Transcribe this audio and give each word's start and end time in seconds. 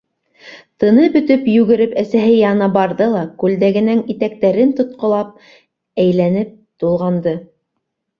Тыны 0.83 1.03
бөтөп 1.15 1.43
йүгереп 1.55 1.91
әсәһе 2.03 2.31
янына 2.37 2.69
барҙы 2.77 3.07
ла, 3.15 3.21
күлдәгенең 3.43 4.01
итәктәрен 4.13 4.73
тотҡолап, 4.79 5.45
әйләнеп 6.05 6.57
тулғанды. 6.85 7.35